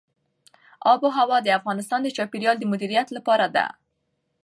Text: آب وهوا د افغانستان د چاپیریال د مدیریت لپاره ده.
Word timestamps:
آب 0.91 0.99
وهوا 1.05 1.37
د 1.43 1.47
افغانستان 1.59 1.99
د 2.03 2.09
چاپیریال 2.17 2.55
د 2.59 2.63
مدیریت 2.71 3.07
لپاره 3.17 3.45
ده. 3.55 3.65